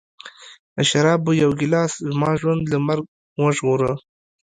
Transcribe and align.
د 0.75 0.77
شرابو 0.89 1.31
یوه 1.43 1.55
ګیلاس 1.59 1.93
زما 2.11 2.31
ژوند 2.39 2.63
له 2.71 2.77
مرګ 2.87 3.05
وژغوره 3.41 3.93